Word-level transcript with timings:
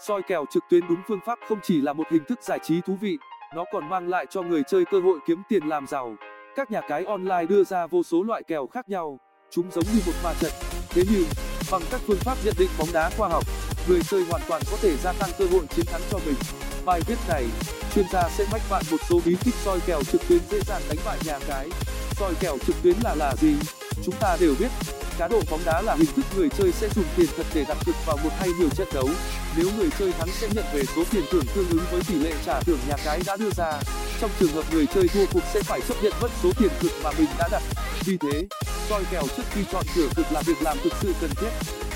soi 0.00 0.22
kèo 0.22 0.44
trực 0.50 0.64
tuyến 0.70 0.88
đúng 0.88 1.02
phương 1.08 1.20
pháp 1.26 1.38
không 1.48 1.58
chỉ 1.62 1.80
là 1.80 1.92
một 1.92 2.06
hình 2.10 2.24
thức 2.28 2.42
giải 2.42 2.58
trí 2.62 2.80
thú 2.80 2.96
vị, 3.00 3.18
nó 3.54 3.64
còn 3.72 3.88
mang 3.88 4.08
lại 4.08 4.26
cho 4.30 4.42
người 4.42 4.62
chơi 4.68 4.84
cơ 4.84 5.00
hội 5.00 5.18
kiếm 5.26 5.42
tiền 5.48 5.68
làm 5.68 5.86
giàu. 5.86 6.14
Các 6.56 6.70
nhà 6.70 6.80
cái 6.80 7.04
online 7.04 7.44
đưa 7.48 7.64
ra 7.64 7.86
vô 7.86 8.02
số 8.02 8.22
loại 8.22 8.42
kèo 8.42 8.66
khác 8.66 8.88
nhau, 8.88 9.18
chúng 9.50 9.70
giống 9.70 9.84
như 9.94 10.00
một 10.06 10.12
ma 10.24 10.34
trận. 10.40 10.52
Thế 10.90 11.02
nhưng, 11.12 11.24
bằng 11.70 11.82
các 11.90 12.00
phương 12.06 12.18
pháp 12.20 12.34
nhận 12.44 12.54
định 12.58 12.70
bóng 12.78 12.88
đá 12.92 13.10
khoa 13.16 13.28
học, 13.28 13.44
người 13.88 14.00
chơi 14.10 14.24
hoàn 14.30 14.42
toàn 14.48 14.62
có 14.70 14.76
thể 14.82 14.96
gia 14.96 15.12
tăng 15.12 15.30
cơ 15.38 15.44
hội 15.52 15.66
chiến 15.70 15.86
thắng 15.86 16.00
cho 16.10 16.18
mình. 16.26 16.36
Bài 16.84 17.00
viết 17.06 17.18
này, 17.28 17.44
chuyên 17.94 18.04
gia 18.12 18.28
sẽ 18.28 18.44
mách 18.52 18.62
bạn 18.70 18.82
một 18.90 19.00
số 19.08 19.20
bí 19.26 19.36
kíp 19.44 19.54
soi 19.54 19.80
kèo 19.86 20.02
trực 20.02 20.20
tuyến 20.28 20.40
dễ 20.50 20.60
dàng 20.60 20.82
đánh 20.88 20.98
bại 21.06 21.18
nhà 21.26 21.38
cái. 21.48 21.68
Soi 22.10 22.34
kèo 22.40 22.58
trực 22.66 22.76
tuyến 22.82 22.94
là 23.04 23.14
là 23.14 23.36
gì? 23.36 23.54
Chúng 24.04 24.14
ta 24.20 24.36
đều 24.40 24.54
biết 24.58 24.68
cá 25.18 25.28
độ 25.28 25.40
bóng 25.50 25.60
đá 25.64 25.82
là 25.82 25.94
hình 25.94 26.12
thức 26.16 26.24
người 26.36 26.48
chơi 26.58 26.72
sẽ 26.72 26.88
dùng 26.94 27.04
tiền 27.16 27.26
thật 27.36 27.46
để 27.54 27.64
đặt 27.68 27.76
cược 27.86 27.94
vào 28.06 28.16
một 28.24 28.30
hay 28.38 28.48
nhiều 28.58 28.68
trận 28.76 28.88
đấu. 28.94 29.08
Nếu 29.56 29.66
người 29.76 29.88
chơi 29.98 30.12
thắng 30.12 30.28
sẽ 30.40 30.48
nhận 30.54 30.64
về 30.74 30.82
số 30.96 31.04
tiền 31.10 31.24
thưởng 31.30 31.44
tương 31.54 31.68
ứng 31.70 31.84
với 31.90 32.00
tỷ 32.08 32.14
lệ 32.14 32.32
trả 32.46 32.60
thưởng 32.60 32.78
nhà 32.88 32.96
cái 33.04 33.20
đã 33.26 33.36
đưa 33.36 33.50
ra. 33.56 33.80
Trong 34.20 34.30
trường 34.40 34.52
hợp 34.52 34.64
người 34.72 34.86
chơi 34.94 35.08
thua 35.08 35.26
cuộc 35.32 35.42
sẽ 35.54 35.62
phải 35.62 35.80
chấp 35.88 35.94
nhận 36.02 36.12
mất 36.20 36.28
số 36.42 36.50
tiền 36.58 36.70
cược 36.80 36.92
mà 37.04 37.10
mình 37.18 37.26
đã 37.38 37.48
đặt. 37.52 37.62
Vì 38.04 38.16
thế, 38.16 38.46
soi 38.88 39.04
kèo 39.10 39.22
trước 39.36 39.42
khi 39.50 39.60
chọn 39.72 39.84
cửa 39.96 40.08
cược 40.16 40.32
là 40.32 40.42
việc 40.42 40.62
làm 40.62 40.76
thực 40.84 40.92
sự 41.00 41.12
cần 41.20 41.30
thiết. 41.36 41.50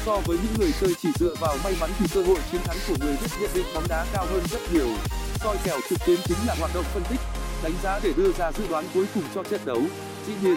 So 0.07 0.17
với 0.27 0.39
những 0.43 0.55
người 0.59 0.73
chơi 0.81 0.95
chỉ 1.03 1.09
dựa 1.19 1.35
vào 1.41 1.57
may 1.65 1.75
mắn 1.81 1.91
thì 1.99 2.07
cơ 2.15 2.23
hội 2.23 2.39
chiến 2.53 2.61
thắng 2.65 2.77
của 2.89 2.95
người 3.01 3.17
biết 3.23 3.29
nhận 3.41 3.51
định 3.55 3.67
bóng 3.75 3.89
đá 3.89 4.07
cao 4.13 4.27
hơn 4.31 4.43
rất 4.51 4.61
nhiều. 4.73 4.89
Soi 5.41 5.57
kèo 5.65 5.81
trực 5.91 5.99
tuyến 6.07 6.19
chính 6.25 6.39
là 6.47 6.55
hoạt 6.59 6.75
động 6.75 6.85
phân 6.95 7.03
tích, 7.11 7.21
đánh 7.63 7.75
giá 7.83 8.01
để 8.03 8.13
đưa 8.17 8.33
ra 8.33 8.53
dự 8.53 8.65
đoán 8.69 8.85
cuối 8.95 9.05
cùng 9.15 9.25
cho 9.35 9.43
trận 9.43 9.61
đấu. 9.65 9.83
Dĩ 10.27 10.33
nhiên 10.43 10.57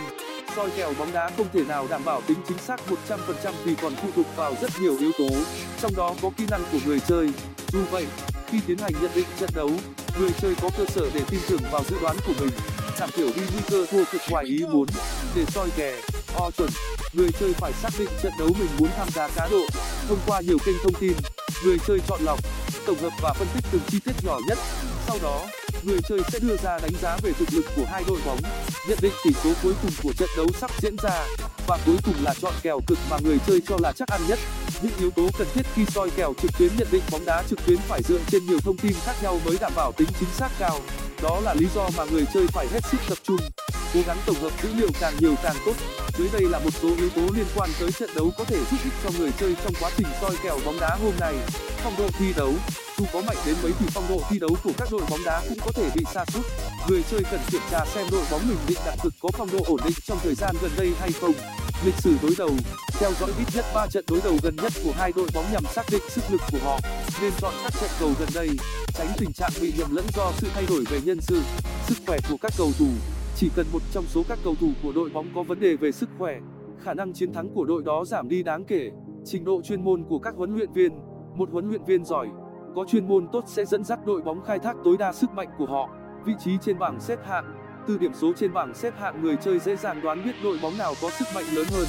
soi 0.56 0.70
kèo 0.78 0.94
bóng 1.00 1.14
đá 1.14 1.32
không 1.38 1.48
thể 1.54 1.64
nào 1.64 1.88
đảm 1.90 2.06
bảo 2.06 2.22
tính 2.28 2.38
chính 2.48 2.58
xác 2.58 2.80
100% 3.08 3.54
vì 3.64 3.76
còn 3.82 3.96
phụ 3.96 4.08
thuộc 4.16 4.26
vào 4.36 4.54
rất 4.62 4.72
nhiều 4.82 4.98
yếu 5.00 5.12
tố, 5.18 5.30
trong 5.82 5.96
đó 5.96 6.16
có 6.22 6.30
kỹ 6.38 6.44
năng 6.50 6.64
của 6.72 6.78
người 6.86 7.00
chơi. 7.00 7.30
Dù 7.72 7.80
vậy, 7.92 8.06
khi 8.48 8.60
tiến 8.68 8.78
hành 8.78 8.94
nhận 9.02 9.12
định 9.16 9.26
trận 9.40 9.50
đấu, 9.56 9.72
người 10.20 10.30
chơi 10.42 10.56
có 10.62 10.70
cơ 10.78 10.86
sở 10.86 11.10
để 11.14 11.22
tin 11.30 11.40
tưởng 11.50 11.62
vào 11.72 11.84
dự 11.90 11.98
đoán 12.02 12.18
của 12.28 12.34
mình, 12.40 12.50
giảm 13.00 13.10
thiểu 13.12 13.28
đi 13.28 13.42
nguy 13.54 13.62
cơ 13.70 13.86
thua 13.92 14.04
cực 14.12 14.22
ngoài 14.30 14.46
ý 14.46 14.66
muốn. 14.72 14.88
Để 15.36 15.46
soi 15.46 15.70
kè, 15.78 16.02
o 16.36 16.52
chuẩn 16.58 16.70
người 17.14 17.30
chơi 17.40 17.54
phải 17.54 17.74
xác 17.74 17.90
định 18.00 18.10
trận 18.24 18.32
đấu 18.40 18.50
mình 18.60 18.70
muốn 18.80 18.90
tham 18.98 19.08
gia 19.16 19.28
cá 19.28 19.48
độ. 19.52 19.66
Thông 20.08 20.20
qua 20.28 20.42
nhiều 20.42 20.58
kênh 20.66 20.76
thông 20.84 20.94
tin, 20.94 21.14
người 21.66 21.78
chơi 21.88 22.00
chọn 22.08 22.20
lọc, 22.24 22.40
tổng 22.86 22.98
hợp 22.98 23.14
và 23.22 23.34
phân 23.34 23.48
tích 23.54 23.64
từng 23.72 23.82
chi 23.88 24.00
tiết 24.06 24.14
nhỏ 24.26 24.40
nhất. 24.48 24.58
Sau 25.08 25.18
đó 25.24 25.42
người 25.86 26.00
chơi 26.10 26.20
sẽ 26.32 26.40
đưa 26.40 26.58
ra 26.58 26.80
đánh 26.80 26.92
giá 27.02 27.18
về 27.24 27.32
thực 27.40 27.54
lực 27.54 27.66
của 27.76 27.86
hai 27.92 28.04
đội 28.08 28.20
bóng, 28.26 28.40
nhận 28.88 28.98
định 29.02 29.14
tỷ 29.24 29.32
số 29.44 29.50
cuối 29.64 29.74
cùng 29.82 29.92
của 30.04 30.14
trận 30.14 30.30
đấu 30.38 30.48
sắp 30.62 30.72
diễn 30.82 30.96
ra, 31.04 31.28
và 31.68 31.78
cuối 31.86 31.96
cùng 32.06 32.16
là 32.24 32.34
chọn 32.42 32.54
kèo 32.62 32.80
cực 32.88 32.98
mà 33.10 33.18
người 33.24 33.38
chơi 33.48 33.62
cho 33.68 33.78
là 33.80 33.92
chắc 33.92 34.08
ăn 34.08 34.22
nhất. 34.28 34.40
Những 34.82 34.92
yếu 35.00 35.12
tố 35.12 35.30
cần 35.38 35.48
thiết 35.54 35.62
khi 35.76 35.86
soi 35.86 36.10
kèo 36.10 36.34
trực 36.42 36.52
tuyến 36.60 36.72
nhận 36.78 36.88
định 36.92 37.04
bóng 37.12 37.26
đá 37.26 37.44
trực 37.50 37.66
tuyến 37.66 37.78
phải 37.88 38.02
dựa 38.04 38.20
trên 38.32 38.46
nhiều 38.46 38.60
thông 38.60 38.78
tin 38.78 38.94
khác 39.06 39.16
nhau 39.24 39.40
mới 39.46 39.58
đảm 39.62 39.72
bảo 39.76 39.92
tính 39.92 40.10
chính 40.20 40.30
xác 40.30 40.50
cao. 40.60 40.80
Đó 41.22 41.40
là 41.40 41.54
lý 41.54 41.68
do 41.76 41.90
mà 41.98 42.04
người 42.12 42.26
chơi 42.34 42.48
phải 42.48 42.68
hết 42.68 42.80
sức 42.92 42.98
tập 43.10 43.18
trung 43.24 43.40
cố 43.96 44.02
gắng 44.08 44.18
tổng 44.26 44.36
hợp 44.42 44.52
dữ 44.64 44.70
liệu 44.74 44.90
càng 45.00 45.14
nhiều 45.20 45.36
càng 45.44 45.56
tốt. 45.66 45.74
Dưới 46.18 46.30
đây 46.34 46.42
là 46.42 46.60
một 46.60 46.70
số 46.82 46.90
yếu 46.98 47.10
tố 47.10 47.22
liên 47.36 47.46
quan 47.56 47.70
tới 47.80 47.92
trận 47.92 48.10
đấu 48.16 48.32
có 48.38 48.44
thể 48.44 48.58
giúp 48.72 48.78
ích 48.84 48.94
cho 49.04 49.10
người 49.18 49.32
chơi 49.40 49.56
trong 49.64 49.74
quá 49.80 49.92
trình 49.98 50.08
soi 50.22 50.32
kèo 50.44 50.60
bóng 50.66 50.80
đá 50.80 50.98
hôm 51.02 51.14
nay. 51.20 51.36
Phong 51.84 51.96
độ 51.98 52.08
thi 52.20 52.34
đấu, 52.36 52.54
dù 52.98 53.06
có 53.14 53.22
mạnh 53.22 53.38
đến 53.46 53.56
mấy 53.64 53.72
thì 53.80 53.86
phong 53.90 54.08
độ 54.10 54.22
thi 54.30 54.40
đấu 54.40 54.58
của 54.64 54.72
các 54.78 54.88
đội 54.92 55.02
bóng 55.10 55.24
đá 55.26 55.42
cũng 55.50 55.58
có 55.66 55.72
thể 55.76 55.90
bị 55.96 56.04
sa 56.14 56.26
sút. 56.26 56.46
Người 56.90 57.04
chơi 57.12 57.22
cần 57.32 57.40
kiểm 57.52 57.62
tra 57.72 57.86
xem 57.96 58.08
đội 58.12 58.24
bóng 58.32 58.48
mình 58.48 58.58
định 58.68 58.78
đặt 58.86 58.96
cược 59.04 59.14
có 59.22 59.30
phong 59.34 59.52
độ 59.52 59.60
ổn 59.66 59.80
định 59.86 59.94
trong 60.06 60.20
thời 60.24 60.36
gian 60.36 60.56
gần 60.62 60.72
đây 60.78 60.92
hay 61.00 61.12
không. 61.22 61.34
Lịch 61.86 61.96
sử 61.98 62.16
đối 62.22 62.32
đầu, 62.38 62.52
theo 63.00 63.12
dõi 63.20 63.32
ít 63.38 63.46
nhất 63.56 63.66
trận 63.92 64.06
đối 64.08 64.22
đầu 64.22 64.38
gần 64.44 64.56
nhất 64.56 64.74
của 64.84 64.92
hai 64.98 65.12
đội 65.16 65.28
bóng 65.34 65.46
nhằm 65.54 65.64
xác 65.76 65.84
định 65.92 66.02
sức 66.10 66.22
lực 66.30 66.42
của 66.52 66.60
họ, 66.64 66.80
nên 67.22 67.32
chọn 67.42 67.54
các 67.64 67.74
trận 67.82 67.90
cầu 68.00 68.12
gần 68.20 68.30
đây, 68.34 68.50
tránh 68.98 69.14
tình 69.18 69.34
trạng 69.34 69.52
bị 69.62 69.74
nhầm 69.78 69.96
lẫn 69.96 70.06
do 70.16 70.32
sự 70.38 70.48
thay 70.54 70.66
đổi 70.70 70.84
về 70.90 71.00
nhân 71.06 71.20
sự, 71.22 71.42
sức 71.88 71.98
khỏe 72.08 72.18
của 72.30 72.38
các 72.42 72.52
cầu 72.58 72.72
thủ 72.80 72.90
chỉ 73.38 73.50
cần 73.56 73.66
một 73.74 73.82
trong 73.92 74.06
số 74.08 74.24
các 74.30 74.40
cầu 74.44 74.56
thủ 74.60 74.68
của 74.84 74.92
đội 74.92 75.10
bóng 75.10 75.26
có 75.36 75.44
vấn 75.44 75.60
đề 75.60 75.76
về 75.76 75.92
sức 75.92 76.10
khỏe, 76.18 76.40
khả 76.84 76.94
năng 76.94 77.14
chiến 77.14 77.34
thắng 77.34 77.50
của 77.50 77.66
đội 77.66 77.84
đó 77.84 78.06
giảm 78.06 78.30
đi 78.30 78.44
đáng 78.44 78.66
kể. 78.66 78.92
Trình 79.26 79.46
độ 79.46 79.62
chuyên 79.62 79.84
môn 79.84 80.04
của 80.10 80.20
các 80.20 80.36
huấn 80.36 80.56
luyện 80.56 80.72
viên, 80.72 80.92
một 81.36 81.50
huấn 81.52 81.70
luyện 81.70 81.84
viên 81.84 82.06
giỏi, 82.06 82.28
có 82.76 82.86
chuyên 82.88 83.08
môn 83.08 83.28
tốt 83.32 83.44
sẽ 83.48 83.66
dẫn 83.66 83.84
dắt 83.84 84.00
đội 84.06 84.22
bóng 84.22 84.42
khai 84.42 84.60
thác 84.60 84.76
tối 84.84 84.98
đa 85.00 85.14
sức 85.14 85.32
mạnh 85.32 85.50
của 85.58 85.66
họ. 85.66 85.90
Vị 86.26 86.34
trí 86.40 86.52
trên 86.62 86.80
bảng 86.80 87.00
xếp 87.00 87.20
hạng, 87.26 87.56
từ 87.88 87.98
điểm 87.98 88.12
số 88.14 88.34
trên 88.38 88.54
bảng 88.54 88.74
xếp 88.74 88.94
hạng 89.00 89.22
người 89.22 89.36
chơi 89.44 89.60
dễ 89.60 89.76
dàng 89.76 90.02
đoán 90.02 90.24
biết 90.26 90.36
đội 90.44 90.60
bóng 90.62 90.78
nào 90.78 90.94
có 91.02 91.10
sức 91.10 91.28
mạnh 91.36 91.46
lớn 91.56 91.66
hơn. 91.72 91.88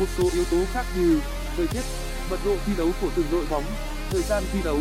Một 0.00 0.06
số 0.08 0.24
yếu 0.34 0.44
tố 0.50 0.64
khác 0.72 0.84
như 0.96 1.20
thời 1.56 1.66
tiết, 1.66 1.82
mật 2.30 2.38
độ 2.44 2.56
thi 2.66 2.72
đấu 2.78 2.88
của 3.02 3.08
từng 3.16 3.26
đội 3.32 3.44
bóng, 3.50 3.64
thời 4.10 4.22
gian 4.22 4.42
thi 4.52 4.58
đấu, 4.64 4.78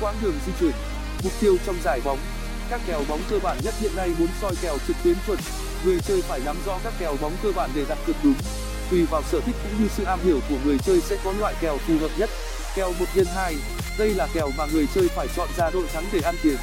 quãng 0.00 0.14
đường 0.22 0.34
di 0.46 0.52
chuyển, 0.60 0.74
mục 1.24 1.32
tiêu 1.40 1.56
trong 1.66 1.76
giải 1.82 2.00
bóng 2.04 2.18
các 2.70 2.80
kèo 2.86 3.02
bóng 3.08 3.20
cơ 3.30 3.38
bản 3.42 3.58
nhất 3.64 3.74
hiện 3.80 3.96
nay 3.96 4.10
muốn 4.18 4.28
soi 4.40 4.54
kèo 4.62 4.78
trực 4.86 4.96
tuyến 5.04 5.14
chuẩn. 5.26 5.38
Người 5.84 6.00
chơi 6.00 6.22
phải 6.22 6.40
nắm 6.44 6.56
rõ 6.66 6.78
các 6.84 6.92
kèo 6.98 7.16
bóng 7.20 7.36
cơ 7.42 7.52
bản 7.56 7.70
để 7.74 7.84
đặt 7.88 7.98
cược 8.06 8.16
đúng. 8.22 8.34
Tùy 8.90 9.06
vào 9.10 9.22
sở 9.22 9.40
thích 9.40 9.56
cũng 9.62 9.82
như 9.82 9.88
sự 9.96 10.04
am 10.04 10.20
hiểu 10.24 10.40
của 10.48 10.56
người 10.64 10.78
chơi 10.78 11.00
sẽ 11.00 11.16
có 11.24 11.32
loại 11.38 11.54
kèo 11.60 11.78
phù 11.86 11.98
hợp 11.98 12.10
nhất. 12.18 12.30
Kèo 12.74 12.92
một 12.92 13.06
x 13.14 13.28
hai, 13.34 13.54
đây 13.98 14.10
là 14.10 14.28
kèo 14.34 14.50
mà 14.58 14.66
người 14.72 14.86
chơi 14.94 15.08
phải 15.08 15.26
chọn 15.36 15.48
ra 15.56 15.70
đội 15.70 15.86
thắng 15.92 16.04
để 16.12 16.20
ăn 16.20 16.34
tiền. 16.42 16.56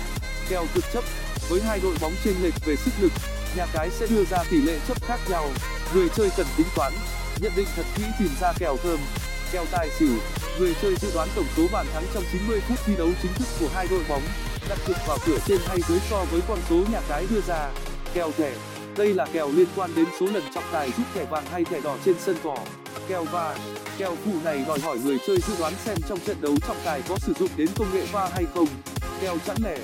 Kèo 0.50 0.66
cực 0.74 0.84
chấp, 0.94 1.04
với 1.50 1.62
hai 1.62 1.80
đội 1.84 1.96
bóng 2.02 2.14
chênh 2.24 2.44
lệch 2.44 2.66
về 2.66 2.76
sức 2.76 2.92
lực, 3.00 3.12
nhà 3.56 3.66
cái 3.74 3.90
sẽ 4.00 4.08
đưa 4.08 4.26
ra 4.26 4.38
tỷ 4.50 4.62
lệ 4.62 4.80
chấp 4.88 5.06
khác 5.06 5.20
nhau. 5.30 5.50
Người 5.94 6.08
chơi 6.16 6.30
cần 6.38 6.48
tính 6.58 6.68
toán, 6.76 6.94
nhận 7.42 7.52
định 7.56 7.68
thật 7.76 7.86
kỹ 7.96 8.04
tìm 8.20 8.30
ra 8.42 8.54
kèo 8.60 8.78
thơm, 8.84 9.00
kèo 9.52 9.66
tài 9.72 9.90
xỉu. 10.00 10.16
Người 10.60 10.76
chơi 10.82 10.96
dự 10.96 11.12
đoán 11.14 11.30
tổng 11.36 11.46
số 11.58 11.64
bàn 11.72 11.86
thắng 11.94 12.04
trong 12.14 12.24
90 12.32 12.62
phút 12.68 12.80
thi 12.86 12.94
đấu 12.98 13.10
chính 13.22 13.34
thức 13.34 13.48
của 13.60 13.70
hai 13.74 13.88
đội 13.88 14.04
bóng 14.10 14.22
đặt 14.70 14.78
cược 14.88 14.98
vào 15.08 15.18
cửa 15.26 15.38
trên 15.48 15.60
hay 15.66 15.78
dưới 15.90 16.00
so 16.10 16.26
với 16.32 16.42
con 16.48 16.60
số 16.70 16.76
nhà 16.92 17.02
cái 17.10 17.26
đưa 17.30 17.42
ra. 17.48 17.72
Kèo 18.14 18.32
thẻ. 18.38 18.52
Đây 18.98 19.14
là 19.14 19.26
kèo 19.34 19.50
liên 19.52 19.68
quan 19.76 19.96
đến 19.96 20.06
số 20.20 20.26
lần 20.26 20.44
trọng 20.56 20.64
tài 20.72 20.92
rút 20.98 21.06
thẻ 21.14 21.26
vàng 21.26 21.46
hay 21.52 21.64
thẻ 21.64 21.82
đỏ 21.82 21.98
trên 22.06 22.16
sân 22.20 22.36
cỏ. 22.44 22.58
Kèo 23.08 23.24
va 23.24 23.56
kèo 23.98 24.16
phụ 24.26 24.32
này 24.44 24.66
đòi 24.68 24.80
hỏi 24.80 25.00
người 25.04 25.18
chơi 25.28 25.38
dự 25.48 25.54
đoán 25.60 25.74
xem 25.86 25.98
trong 26.10 26.20
trận 26.20 26.38
đấu 26.42 26.56
trọng 26.68 26.78
tài 26.86 27.02
có 27.10 27.18
sử 27.18 27.34
dụng 27.40 27.50
đến 27.58 27.68
công 27.78 27.94
nghệ 27.94 28.06
va 28.12 28.30
hay 28.34 28.46
không. 28.54 28.68
Kèo 29.22 29.38
chẵn 29.46 29.58
lẻ. 29.64 29.78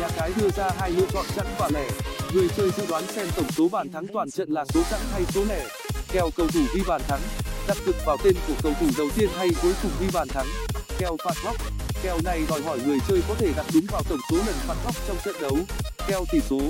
Nhà 0.00 0.08
cái 0.16 0.32
đưa 0.40 0.48
ra 0.56 0.70
hai 0.78 0.90
lựa 0.90 1.06
chọn 1.12 1.24
chẵn 1.36 1.46
và 1.58 1.68
lẻ. 1.74 1.88
Người 2.34 2.48
chơi 2.56 2.70
dự 2.76 2.86
đoán 2.88 3.06
xem 3.06 3.26
tổng 3.36 3.50
số 3.50 3.68
bàn 3.68 3.92
thắng 3.92 4.06
toàn 4.12 4.30
trận 4.30 4.50
là 4.50 4.64
số 4.64 4.80
chẵn 4.90 5.00
hay 5.12 5.24
số 5.24 5.44
lẻ. 5.48 5.66
Kèo 6.12 6.30
cầu 6.36 6.46
thủ 6.46 6.60
ghi 6.74 6.82
bàn 6.86 7.00
thắng. 7.08 7.20
Đặt 7.68 7.76
cược 7.86 7.96
vào 8.06 8.16
tên 8.24 8.34
của 8.48 8.54
cầu 8.62 8.72
thủ 8.80 8.86
đầu 8.98 9.08
tiên 9.16 9.28
hay 9.36 9.48
cuối 9.62 9.72
cùng 9.82 9.90
ghi 10.00 10.06
bàn 10.12 10.28
thắng. 10.28 10.46
Kèo 10.98 11.16
phạt 11.24 11.34
góc 11.44 11.56
kèo 12.02 12.18
này 12.24 12.42
đòi 12.48 12.62
hỏi 12.62 12.78
người 12.86 12.98
chơi 13.08 13.22
có 13.28 13.34
thể 13.38 13.52
đặt 13.56 13.66
đúng 13.74 13.86
vào 13.92 14.02
tổng 14.08 14.18
số 14.30 14.36
lần 14.36 14.54
phạt 14.66 14.74
góc 14.84 14.94
trong 15.08 15.16
trận 15.24 15.36
đấu. 15.40 15.58
Kèo 16.08 16.24
tỷ 16.32 16.38
số. 16.50 16.60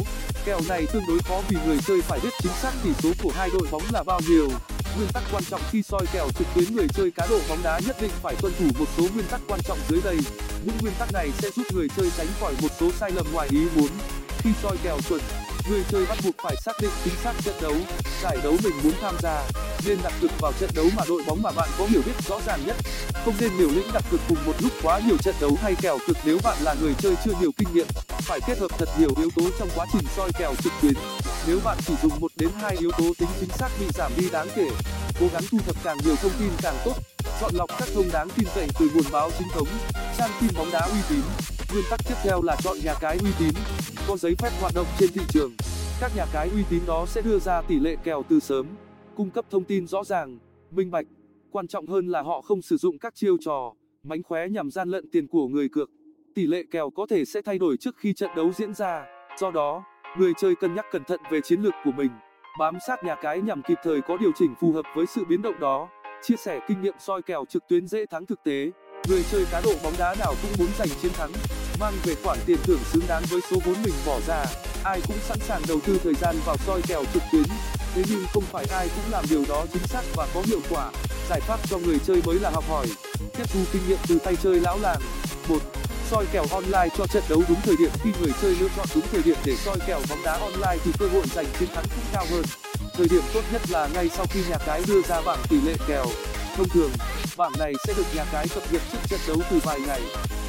Kèo 0.45 0.61
này 0.69 0.87
tương 0.93 1.07
đối 1.09 1.19
khó 1.19 1.43
vì 1.49 1.57
người 1.67 1.79
chơi 1.87 2.01
phải 2.03 2.21
biết 2.23 2.31
chính 2.43 2.53
xác 2.63 2.73
tỷ 2.85 2.91
số 3.03 3.11
của 3.23 3.33
hai 3.35 3.51
đội 3.53 3.69
bóng 3.71 3.83
là 3.93 4.03
bao 4.03 4.21
nhiêu. 4.29 4.49
Nguyên 4.97 5.09
tắc 5.13 5.23
quan 5.33 5.45
trọng 5.51 5.61
khi 5.71 5.83
soi 5.83 6.07
kèo 6.13 6.29
trực 6.39 6.47
tuyến 6.55 6.77
người 6.77 6.87
chơi 6.95 7.11
cá 7.11 7.27
độ 7.31 7.39
bóng 7.49 7.63
đá 7.63 7.81
nhất 7.87 7.97
định 8.01 8.11
phải 8.23 8.35
tuân 8.41 8.53
thủ 8.59 8.67
một 8.79 8.87
số 8.97 9.03
nguyên 9.15 9.27
tắc 9.27 9.41
quan 9.49 9.61
trọng 9.65 9.79
dưới 9.89 10.01
đây. 10.05 10.19
Những 10.65 10.77
nguyên 10.81 10.95
tắc 10.99 11.13
này 11.13 11.31
sẽ 11.39 11.51
giúp 11.57 11.67
người 11.75 11.89
chơi 11.97 12.11
tránh 12.17 12.27
khỏi 12.41 12.55
một 12.63 12.71
số 12.81 12.91
sai 13.01 13.11
lầm 13.11 13.27
ngoài 13.33 13.49
ý 13.51 13.61
muốn. 13.75 13.89
Khi 14.39 14.51
soi 14.63 14.77
kèo 14.83 14.99
chuẩn, 15.09 15.21
người 15.71 15.83
chơi 15.91 16.07
bắt 16.07 16.19
buộc 16.25 16.35
phải 16.43 16.57
xác 16.65 16.73
định 16.81 16.91
chính 17.05 17.15
xác 17.25 17.33
trận 17.45 17.55
đấu, 17.63 17.75
giải 18.23 18.39
đấu 18.43 18.57
mình 18.65 18.75
muốn 18.83 18.93
tham 19.01 19.15
gia, 19.23 19.49
nên 19.87 19.99
đặt 20.03 20.13
cược 20.21 20.31
vào 20.41 20.53
trận 20.61 20.71
đấu 20.75 20.87
mà 20.97 21.03
đội 21.09 21.23
bóng 21.27 21.43
mà 21.43 21.51
bạn 21.57 21.69
có 21.79 21.87
hiểu 21.87 22.03
biết 22.07 22.13
rõ 22.29 22.41
ràng 22.47 22.61
nhất 22.67 22.77
không 23.27 23.35
nên 23.41 23.53
liều 23.59 23.69
lĩnh 23.69 23.87
đặt 23.95 24.05
cược 24.11 24.21
cùng 24.29 24.39
một 24.47 24.53
lúc 24.63 24.73
quá 24.83 25.01
nhiều 25.07 25.17
trận 25.19 25.35
đấu 25.41 25.59
hay 25.63 25.75
kèo 25.83 25.99
cực 26.07 26.17
nếu 26.25 26.39
bạn 26.45 26.57
là 26.63 26.75
người 26.81 26.95
chơi 26.99 27.15
chưa 27.25 27.33
nhiều 27.41 27.51
kinh 27.57 27.69
nghiệm. 27.75 27.87
Phải 28.09 28.41
kết 28.47 28.59
hợp 28.59 28.71
thật 28.79 28.89
nhiều 28.99 29.11
yếu 29.17 29.31
tố 29.37 29.43
trong 29.59 29.69
quá 29.77 29.87
trình 29.93 30.03
soi 30.17 30.31
kèo 30.39 30.55
trực 30.63 30.73
tuyến. 30.83 30.93
Nếu 31.47 31.61
bạn 31.65 31.79
chỉ 31.87 31.95
dùng 32.03 32.21
một 32.21 32.33
đến 32.37 32.49
hai 32.61 32.77
yếu 32.81 32.91
tố 32.91 33.05
tính 33.19 33.29
chính 33.41 33.49
xác 33.49 33.69
bị 33.81 33.87
giảm 33.95 34.13
đi 34.17 34.31
đáng 34.31 34.49
kể, 34.57 34.69
cố 35.21 35.27
gắng 35.33 35.43
thu 35.51 35.59
thập 35.67 35.77
càng 35.85 35.97
nhiều 36.05 36.17
thông 36.17 36.33
tin 36.39 36.49
càng 36.63 36.75
tốt. 36.85 36.95
Chọn 37.41 37.55
lọc 37.55 37.71
các 37.79 37.89
thông 37.95 38.11
đáng 38.13 38.29
tin 38.37 38.49
cậy 38.55 38.69
từ 38.79 38.91
nguồn 38.95 39.05
báo 39.13 39.31
chính 39.39 39.49
thống, 39.49 39.69
trang 40.19 40.31
tin 40.41 40.51
bóng 40.59 40.71
đá 40.73 40.81
uy 40.81 40.99
tín. 41.09 41.21
Nguyên 41.73 41.85
tắc 41.91 42.01
tiếp 42.09 42.15
theo 42.23 42.43
là 42.43 42.57
chọn 42.65 42.77
nhà 42.85 42.95
cái 43.01 43.19
uy 43.23 43.31
tín, 43.39 43.55
có 44.09 44.17
giấy 44.17 44.35
phép 44.39 44.51
hoạt 44.61 44.75
động 44.75 44.87
trên 44.99 45.13
thị 45.13 45.21
trường. 45.29 45.53
Các 46.01 46.13
nhà 46.17 46.27
cái 46.33 46.51
uy 46.55 46.63
tín 46.71 46.81
đó 46.87 47.07
sẽ 47.09 47.23
đưa 47.23 47.39
ra 47.39 47.63
tỷ 47.63 47.79
lệ 47.79 47.97
kèo 48.05 48.23
từ 48.29 48.41
sớm, 48.41 48.67
cung 49.17 49.31
cấp 49.31 49.45
thông 49.51 49.65
tin 49.65 49.87
rõ 49.87 50.05
ràng, 50.05 50.39
minh 50.71 50.91
bạch 50.91 51.07
quan 51.51 51.67
trọng 51.67 51.87
hơn 51.87 52.07
là 52.07 52.23
họ 52.23 52.41
không 52.41 52.63
sử 52.63 52.77
dụng 52.77 52.99
các 52.99 53.15
chiêu 53.15 53.37
trò, 53.41 53.73
mánh 54.03 54.23
khóe 54.23 54.49
nhằm 54.49 54.71
gian 54.71 54.89
lận 54.89 55.11
tiền 55.11 55.27
của 55.27 55.49
người 55.49 55.69
cược. 55.69 55.91
Tỷ 56.35 56.47
lệ 56.47 56.63
kèo 56.71 56.91
có 56.91 57.07
thể 57.07 57.25
sẽ 57.25 57.43
thay 57.43 57.59
đổi 57.59 57.77
trước 57.77 57.97
khi 57.97 58.13
trận 58.13 58.31
đấu 58.37 58.53
diễn 58.53 58.75
ra. 58.75 59.05
Do 59.41 59.51
đó, 59.51 59.85
người 60.19 60.33
chơi 60.39 60.55
cân 60.55 60.75
nhắc 60.75 60.85
cẩn 60.93 61.05
thận 61.05 61.21
về 61.31 61.41
chiến 61.41 61.61
lược 61.61 61.75
của 61.85 61.93
mình, 61.93 62.11
bám 62.59 62.75
sát 62.87 63.05
nhà 63.05 63.15
cái 63.23 63.41
nhằm 63.41 63.63
kịp 63.63 63.79
thời 63.83 64.01
có 64.01 64.17
điều 64.17 64.33
chỉnh 64.35 64.55
phù 64.61 64.73
hợp 64.73 64.87
với 64.97 65.07
sự 65.07 65.25
biến 65.29 65.43
động 65.43 65.61
đó. 65.61 65.89
Chia 66.23 66.37
sẻ 66.37 66.61
kinh 66.69 66.83
nghiệm 66.83 66.95
soi 66.99 67.23
kèo 67.23 67.45
trực 67.49 67.69
tuyến 67.69 67.87
dễ 67.87 68.07
thắng 68.07 68.27
thực 68.27 68.43
tế. 68.45 68.71
Người 69.09 69.23
chơi 69.31 69.45
cá 69.53 69.61
độ 69.65 69.73
bóng 69.85 69.93
đá 69.99 70.15
nào 70.19 70.35
cũng 70.43 70.51
muốn 70.59 70.69
giành 70.79 70.89
chiến 71.03 71.13
thắng, 71.15 71.31
mang 71.81 71.93
về 72.05 72.15
khoản 72.25 72.39
tiền 72.47 72.59
thưởng 72.65 72.79
xứng 72.79 73.03
đáng 73.09 73.23
với 73.31 73.41
số 73.41 73.57
vốn 73.65 73.75
mình 73.85 73.95
bỏ 74.07 74.21
ra. 74.27 74.45
Ai 74.85 75.01
cũng 75.09 75.17
sẵn 75.17 75.39
sàng 75.39 75.63
đầu 75.69 75.79
tư 75.87 76.01
thời 76.03 76.15
gian 76.15 76.35
vào 76.47 76.57
soi 76.57 76.81
kèo 76.89 77.05
trực 77.13 77.23
tuyến 77.33 77.76
thế 77.97 78.03
nhưng 78.09 78.27
không 78.33 78.45
phải 78.53 78.65
ai 78.71 78.89
cũng 78.89 79.13
làm 79.13 79.25
điều 79.31 79.45
đó 79.49 79.65
chính 79.73 79.87
xác 79.87 80.03
và 80.15 80.27
có 80.35 80.43
hiệu 80.47 80.61
quả. 80.71 80.91
Giải 81.29 81.41
pháp 81.41 81.61
cho 81.71 81.79
người 81.79 81.99
chơi 82.07 82.23
mới 82.27 82.41
là 82.41 82.51
học 82.51 82.65
hỏi, 82.69 82.87
tiếp 83.37 83.45
thu 83.53 83.61
kinh 83.73 83.89
nghiệm 83.89 83.99
từ 84.09 84.19
tay 84.19 84.37
chơi 84.43 84.61
lão 84.61 84.79
làng. 84.79 85.01
Soi 86.11 86.25
kèo 86.33 86.45
online 86.51 86.89
cho 86.99 87.07
trận 87.07 87.25
đấu 87.29 87.43
đúng 87.49 87.61
thời 87.65 87.75
điểm. 87.79 87.91
Khi 88.03 88.11
người 88.21 88.33
chơi 88.43 88.57
lựa 88.61 88.69
chọn 88.77 88.87
đúng 88.95 89.05
thời 89.13 89.23
điểm 89.23 89.37
để 89.45 89.57
soi 89.57 89.79
kèo 89.87 90.01
bóng 90.11 90.23
đá 90.23 90.33
online 90.33 90.77
thì 90.85 90.91
cơ 90.99 91.09
hội 91.09 91.23
giành 91.35 91.47
chiến 91.59 91.69
thắng 91.75 91.85
cũng 91.85 92.05
cao 92.13 92.27
hơn. 92.31 92.43
Thời 92.95 93.09
điểm 93.09 93.23
tốt 93.35 93.43
nhất 93.53 93.63
là 93.71 93.89
ngay 93.95 94.11
sau 94.17 94.27
khi 94.31 94.41
nhà 94.49 94.59
cái 94.67 94.83
đưa 94.87 95.03
ra 95.03 95.21
bảng 95.21 95.39
tỷ 95.49 95.61
lệ 95.61 95.75
kèo. 95.89 96.07
Thông 96.57 96.69
thường, 96.69 96.91
bảng 97.37 97.53
này 97.59 97.73
sẽ 97.87 97.95
được 97.97 98.07
nhà 98.15 98.25
cái 98.33 98.49
cập 98.49 98.73
nhật 98.73 98.83
trước 98.93 98.99
trận 99.09 99.21
đấu 99.29 99.37
từ 99.51 99.59
vài 99.65 99.81
ngày, 99.81 100.01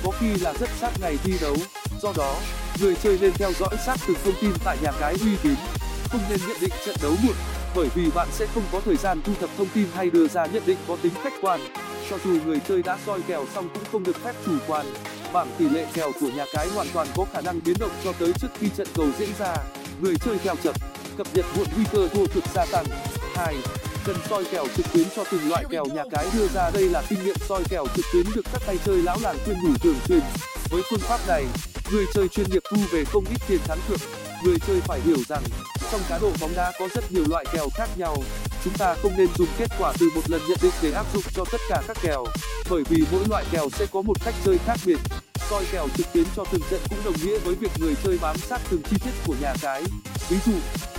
có 0.04 0.12
khi 0.20 0.36
là 0.36 0.54
rất 0.60 0.70
sát 0.80 0.92
ngày 1.02 1.18
thi 1.24 1.34
đấu. 1.42 1.56
Do 2.02 2.14
đó, 2.18 2.36
người 2.82 2.96
chơi 3.04 3.18
nên 3.22 3.34
theo 3.34 3.52
dõi 3.60 3.76
sát 3.86 3.98
từng 4.08 4.18
thông 4.24 4.36
tin 4.42 4.52
tại 4.64 4.78
nhà 4.82 4.92
cái 5.00 5.16
uy 5.22 5.36
tín 5.44 5.56
không 6.12 6.22
nên 6.30 6.40
nhận 6.48 6.58
định 6.62 6.74
trận 6.86 6.96
đấu 7.02 7.14
muộn, 7.24 7.36
bởi 7.76 7.88
vì 7.96 8.12
bạn 8.16 8.28
sẽ 8.32 8.48
không 8.54 8.64
có 8.72 8.82
thời 8.86 8.96
gian 8.96 9.22
thu 9.26 9.34
thập 9.40 9.50
thông 9.58 9.68
tin 9.74 9.88
hay 9.96 10.10
đưa 10.10 10.28
ra 10.28 10.46
nhận 10.46 10.64
định 10.66 10.78
có 10.88 10.98
tính 11.02 11.14
khách 11.24 11.34
quan. 11.42 11.60
Cho 12.10 12.18
dù 12.26 12.38
người 12.46 12.60
chơi 12.68 12.84
đã 12.84 12.98
soi 13.06 13.22
kèo 13.22 13.46
xong 13.56 13.70
cũng 13.74 13.84
không 13.92 14.04
được 14.04 14.24
phép 14.24 14.36
chủ 14.46 14.52
quan. 14.68 14.86
Bảng 15.34 15.52
tỷ 15.58 15.70
lệ 15.70 15.86
kèo 15.94 16.12
của 16.22 16.30
nhà 16.36 16.46
cái 16.54 16.68
hoàn 16.68 16.88
toàn 16.94 17.08
có 17.16 17.26
khả 17.34 17.42
năng 17.42 17.60
biến 17.66 17.76
động 17.80 17.92
cho 18.04 18.14
tới 18.20 18.34
trước 18.42 18.48
khi 18.60 18.68
trận 18.78 18.88
cầu 18.96 19.08
diễn 19.20 19.30
ra. 19.40 19.56
Người 20.02 20.16
chơi 20.26 20.38
kèo 20.40 20.56
chậm, 20.64 20.76
cập 21.18 21.28
nhật 21.34 21.46
muộn 21.58 21.68
nguy 21.76 21.86
cơ 21.92 22.08
thua 22.08 22.28
cực 22.28 22.44
gia 22.54 22.66
tăng. 22.66 22.86
Cần 24.06 24.16
soi 24.30 24.46
kèo 24.52 24.68
trực 24.78 24.86
tuyến 24.94 25.08
cho 25.16 25.24
từng 25.32 25.50
loại 25.50 25.64
kèo 25.70 25.86
nhà 25.86 26.04
cái 26.12 26.28
đưa 26.34 26.48
ra. 26.48 26.70
Đây 26.70 26.90
là 26.90 27.04
kinh 27.10 27.26
nghiệm 27.26 27.36
soi 27.50 27.64
kèo 27.70 27.88
trực 27.96 28.06
tuyến 28.14 28.26
được 28.36 28.42
các 28.54 28.62
tay 28.66 28.78
chơi 28.86 28.98
lão 28.98 29.18
làng 29.22 29.38
khuyên 29.46 29.58
nhủ 29.64 29.74
thường 29.82 30.00
xuyên. 30.08 30.22
Với 30.70 30.82
phương 30.90 31.00
pháp 31.00 31.20
này, 31.28 31.46
người 31.92 32.06
chơi 32.14 32.28
chuyên 32.28 32.50
nghiệp 32.50 32.64
thu 32.70 32.78
về 32.92 33.04
không 33.06 33.26
ít 33.30 33.42
tiền 33.48 33.60
thắng 33.68 33.80
cược. 33.90 34.00
Người 34.44 34.56
chơi 34.68 34.82
phải 34.82 35.02
hiểu 35.02 35.18
rằng 35.28 35.44
trong 35.92 36.02
cá 36.10 36.18
độ 36.20 36.32
bóng 36.42 36.56
đá 36.56 36.72
có 36.80 36.88
rất 36.94 37.12
nhiều 37.12 37.24
loại 37.30 37.46
kèo 37.54 37.70
khác 37.76 37.90
nhau, 37.98 38.18
chúng 38.64 38.74
ta 38.74 38.96
không 39.02 39.12
nên 39.18 39.28
dùng 39.38 39.48
kết 39.58 39.72
quả 39.80 39.94
từ 40.00 40.10
một 40.16 40.22
lần 40.28 40.42
nhận 40.50 40.58
định 40.62 40.72
để 40.82 40.92
áp 40.92 41.06
dụng 41.14 41.24
cho 41.36 41.46
tất 41.52 41.62
cả 41.70 41.82
các 41.88 41.98
kèo, 42.02 42.26
bởi 42.70 42.84
vì 42.90 43.04
mỗi 43.12 43.22
loại 43.30 43.46
kèo 43.52 43.70
sẽ 43.70 43.86
có 43.94 44.02
một 44.02 44.18
cách 44.26 44.34
chơi 44.46 44.58
khác 44.66 44.78
biệt. 44.86 44.98
Soi 45.50 45.66
kèo 45.72 45.88
trực 45.98 46.14
tuyến 46.14 46.26
cho 46.36 46.44
từng 46.52 46.62
trận 46.70 46.82
cũng 46.90 47.00
đồng 47.06 47.14
nghĩa 47.24 47.40
với 47.40 47.56
việc 47.56 47.72
người 47.80 47.94
chơi 48.04 48.18
bám 48.22 48.38
sát 48.38 48.62
từng 48.70 48.82
chi 48.90 48.98
tiết 49.04 49.12
của 49.26 49.36
nhà 49.42 49.54
cái. 49.62 49.84
Ví 50.30 50.38
dụ, 50.46 50.54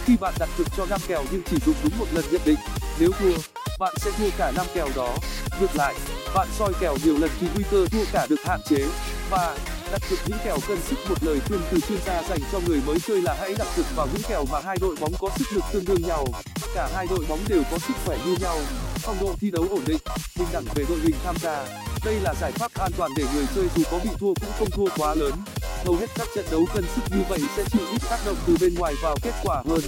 khi 0.05 0.17
bạn 0.21 0.35
đặt 0.39 0.49
cược 0.59 0.67
cho 0.77 0.87
kèo 1.09 1.25
nhưng 1.31 1.43
chỉ 1.51 1.57
dùng 1.67 1.75
đúng 1.83 1.99
một 1.99 2.07
lần 2.13 2.25
nhận 2.31 2.41
định, 2.45 2.59
nếu 2.99 3.11
thua, 3.19 3.33
bạn 3.79 3.95
sẽ 3.97 4.11
thua 4.19 4.31
cả 4.39 4.53
năm 4.57 4.67
kèo 4.75 4.89
đó. 4.97 5.17
Ngược 5.61 5.77
lại, 5.77 5.95
bạn 6.35 6.49
soi 6.59 6.73
kèo 6.81 6.97
nhiều 7.05 7.19
lần 7.19 7.31
thì 7.41 7.47
nguy 7.55 7.65
cơ 7.71 7.87
thua 7.93 8.05
cả 8.13 8.27
được 8.31 8.41
hạn 8.45 8.61
chế. 8.69 8.87
Và 9.31 9.57
đặt 9.93 10.03
cược 10.11 10.19
những 10.27 10.39
kèo 10.45 10.57
cân 10.69 10.79
sức 10.81 10.99
một 11.09 11.25
lời 11.25 11.41
khuyên 11.49 11.61
từ 11.71 11.81
chuyên 11.81 11.99
gia 12.07 12.23
dành 12.23 12.39
cho 12.53 12.61
người 12.67 12.81
mới 12.87 13.01
chơi 13.01 13.23
là 13.23 13.37
hãy 13.41 13.55
đặt 13.59 13.67
cược 13.77 13.87
vào 13.97 14.07
những 14.13 14.23
kèo 14.29 14.45
mà 14.53 14.61
hai 14.65 14.77
đội 14.81 14.97
bóng 15.01 15.13
có 15.19 15.29
sức 15.39 15.45
lực 15.55 15.65
tương 15.73 15.85
đương 15.85 16.03
nhau. 16.03 16.27
Cả 16.75 16.89
hai 16.95 17.07
đội 17.11 17.25
bóng 17.29 17.39
đều 17.49 17.63
có 17.71 17.79
sức 17.79 17.95
khỏe 18.05 18.19
như 18.27 18.37
nhau. 18.41 18.59
Phong 18.95 19.17
độ 19.21 19.35
thi 19.41 19.51
đấu 19.51 19.67
ổn 19.71 19.81
định, 19.87 19.99
bình 20.39 20.49
đẳng 20.53 20.65
về 20.75 20.85
đội 20.89 20.99
hình 20.99 21.15
tham 21.25 21.35
gia. 21.43 21.67
Đây 22.05 22.21
là 22.21 22.35
giải 22.41 22.53
pháp 22.53 22.75
an 22.75 22.93
toàn 22.97 23.11
để 23.17 23.25
người 23.35 23.47
chơi 23.55 23.69
dù 23.77 23.83
có 23.91 23.99
bị 24.05 24.11
thua 24.19 24.35
cũng 24.35 24.53
không 24.59 24.71
thua 24.71 24.87
quá 24.97 25.15
lớn. 25.15 25.33
Hầu 25.85 25.97
hết 25.97 26.07
các 26.19 26.29
trận 26.35 26.45
đấu 26.51 26.67
cân 26.75 26.85
sức 26.95 27.03
như 27.11 27.23
vậy 27.29 27.41
sẽ 27.57 27.65
chịu 27.73 27.83
ít 27.93 28.03
tác 28.11 28.19
động 28.27 28.37
từ 28.47 28.57
bên 28.61 28.75
ngoài 28.75 28.95
vào 29.03 29.17
kết 29.23 29.35
quả 29.45 29.63
hơn. 29.67 29.81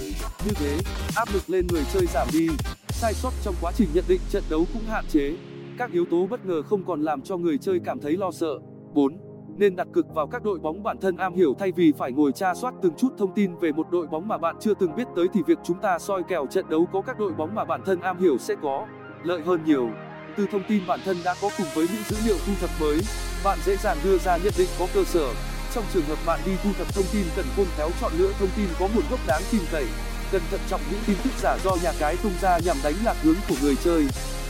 Như 0.45 0.51
thế, 0.55 0.77
áp 1.15 1.33
lực 1.33 1.49
lên 1.49 1.67
người 1.67 1.83
chơi 1.93 2.05
giảm 2.13 2.27
đi. 2.33 2.47
Sai 2.89 3.13
sót 3.13 3.31
trong 3.43 3.55
quá 3.61 3.71
trình 3.75 3.87
nhận 3.93 4.03
định 4.07 4.21
trận 4.31 4.43
đấu 4.49 4.65
cũng 4.73 4.85
hạn 4.87 5.05
chế. 5.09 5.33
Các 5.77 5.91
yếu 5.91 6.05
tố 6.11 6.27
bất 6.29 6.45
ngờ 6.45 6.61
không 6.61 6.85
còn 6.85 7.03
làm 7.03 7.21
cho 7.21 7.37
người 7.37 7.57
chơi 7.57 7.79
cảm 7.85 7.99
thấy 7.99 8.17
lo 8.17 8.31
sợ. 8.31 8.59
4 8.93 9.30
nên 9.57 9.75
đặt 9.75 9.87
cược 9.93 10.13
vào 10.13 10.27
các 10.27 10.43
đội 10.43 10.59
bóng 10.59 10.83
bản 10.83 10.97
thân 11.01 11.17
am 11.17 11.33
hiểu 11.33 11.55
thay 11.59 11.71
vì 11.71 11.91
phải 11.97 12.11
ngồi 12.11 12.31
tra 12.31 12.53
soát 12.53 12.73
từng 12.81 12.93
chút 12.97 13.09
thông 13.17 13.33
tin 13.33 13.55
về 13.55 13.71
một 13.71 13.87
đội 13.91 14.07
bóng 14.07 14.27
mà 14.27 14.37
bạn 14.37 14.55
chưa 14.59 14.73
từng 14.73 14.95
biết 14.95 15.07
tới 15.15 15.27
thì 15.33 15.41
việc 15.47 15.57
chúng 15.63 15.77
ta 15.79 15.99
soi 15.99 16.23
kèo 16.23 16.45
trận 16.45 16.69
đấu 16.69 16.87
có 16.93 17.01
các 17.01 17.19
đội 17.19 17.31
bóng 17.33 17.55
mà 17.55 17.65
bản 17.65 17.81
thân 17.85 18.01
am 18.01 18.19
hiểu 18.19 18.37
sẽ 18.37 18.55
có 18.61 18.87
lợi 19.23 19.41
hơn 19.41 19.63
nhiều. 19.65 19.89
Từ 20.37 20.47
thông 20.51 20.63
tin 20.67 20.81
bản 20.87 20.99
thân 21.05 21.17
đã 21.25 21.35
có 21.41 21.49
cùng 21.57 21.67
với 21.75 21.87
những 21.93 22.03
dữ 22.09 22.17
liệu 22.25 22.37
thu 22.45 22.53
thập 22.61 22.69
mới, 22.79 22.99
bạn 23.43 23.57
dễ 23.65 23.75
dàng 23.75 23.97
đưa 24.03 24.17
ra 24.17 24.37
nhận 24.37 24.53
định 24.57 24.69
có 24.79 24.87
cơ 24.93 25.03
sở. 25.03 25.33
Trong 25.73 25.83
trường 25.93 26.03
hợp 26.03 26.17
bạn 26.25 26.39
đi 26.45 26.51
thu 26.63 26.69
thập 26.77 26.87
thông 26.95 27.05
tin 27.13 27.25
cần 27.35 27.45
khôn 27.55 27.65
khéo 27.77 27.89
chọn 28.01 28.11
lựa 28.17 28.31
thông 28.39 28.49
tin 28.57 28.67
có 28.79 28.87
nguồn 28.95 29.03
gốc 29.11 29.19
đáng 29.27 29.41
tin 29.51 29.61
cậy, 29.71 29.85
cần 30.31 30.41
thận 30.51 30.59
trọng 30.69 30.81
những 30.91 30.99
tin 31.07 31.15
tức 31.23 31.31
giả 31.37 31.57
do 31.63 31.71
nhà 31.83 31.91
cái 31.99 32.17
tung 32.23 32.33
ra 32.41 32.59
nhằm 32.65 32.77
đánh 32.83 32.95
lạc 33.05 33.15
hướng 33.23 33.35
của 33.49 33.55
người 33.61 33.75
chơi. 33.83 34.05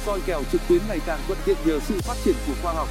Soi 0.05 0.19
kèo 0.25 0.41
trực 0.51 0.61
tuyến 0.69 0.81
ngày 0.87 0.99
càng 1.05 1.19
thuận 1.27 1.39
tiện 1.45 1.57
nhờ 1.65 1.79
sự 1.79 1.99
phát 2.01 2.17
triển 2.23 2.35
của 2.47 2.53
khoa 2.63 2.73
học, 2.73 2.87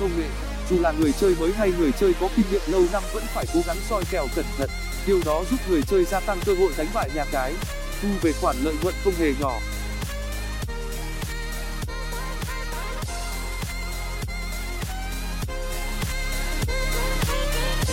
công 0.00 0.10
nghệ 0.18 0.28
dù 0.70 0.80
là 0.80 0.92
người 0.92 1.12
chơi 1.12 1.34
mới 1.40 1.52
hay 1.52 1.72
người 1.78 1.92
chơi 1.92 2.12
có 2.20 2.28
kinh 2.36 2.44
nghiệm 2.50 2.60
lâu 2.66 2.82
năm 2.92 3.02
vẫn 3.12 3.22
phải 3.34 3.46
cố 3.54 3.60
gắng 3.66 3.76
soi 3.88 4.04
kèo 4.10 4.26
cẩn 4.34 4.44
thận. 4.58 4.70
Điều 5.06 5.20
đó 5.24 5.44
giúp 5.50 5.56
người 5.68 5.82
chơi 5.82 6.04
gia 6.04 6.20
tăng 6.20 6.40
cơ 6.46 6.54
hội 6.54 6.72
đánh 6.76 6.86
bại 6.94 7.10
nhà 7.14 7.24
cái. 7.32 7.54
Thu 8.02 8.08
về 8.22 8.32
khoản 8.32 8.56
lợi 8.62 8.74
nhuận 8.82 8.94
không 9.04 9.14
hề 9.18 9.32
nhỏ. 9.40 9.60